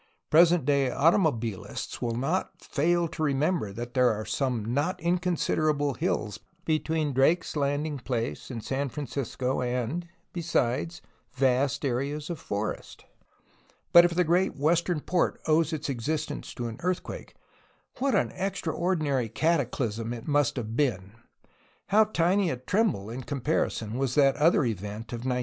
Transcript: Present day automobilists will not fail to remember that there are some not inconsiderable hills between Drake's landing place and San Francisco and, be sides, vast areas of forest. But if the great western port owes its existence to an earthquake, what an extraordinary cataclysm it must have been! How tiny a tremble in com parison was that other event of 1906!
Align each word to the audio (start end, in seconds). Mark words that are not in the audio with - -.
Present 0.31 0.65
day 0.65 0.89
automobilists 0.89 2.01
will 2.01 2.15
not 2.15 2.59
fail 2.59 3.07
to 3.09 3.21
remember 3.21 3.71
that 3.71 3.93
there 3.93 4.09
are 4.11 4.25
some 4.25 4.73
not 4.73 4.99
inconsiderable 4.99 5.93
hills 5.93 6.39
between 6.65 7.13
Drake's 7.13 7.55
landing 7.55 7.99
place 7.99 8.49
and 8.49 8.63
San 8.63 8.89
Francisco 8.89 9.61
and, 9.61 10.07
be 10.33 10.41
sides, 10.41 11.03
vast 11.33 11.85
areas 11.85 12.31
of 12.31 12.39
forest. 12.39 13.05
But 13.93 14.03
if 14.03 14.15
the 14.15 14.23
great 14.23 14.55
western 14.55 15.01
port 15.01 15.39
owes 15.45 15.71
its 15.71 15.87
existence 15.87 16.55
to 16.55 16.65
an 16.65 16.77
earthquake, 16.79 17.35
what 17.99 18.15
an 18.15 18.31
extraordinary 18.31 19.29
cataclysm 19.29 20.13
it 20.13 20.27
must 20.27 20.55
have 20.55 20.75
been! 20.75 21.11
How 21.89 22.05
tiny 22.05 22.49
a 22.49 22.57
tremble 22.57 23.11
in 23.11 23.21
com 23.21 23.41
parison 23.41 23.99
was 23.99 24.15
that 24.15 24.35
other 24.37 24.65
event 24.65 25.13
of 25.13 25.19
1906! 25.25 25.39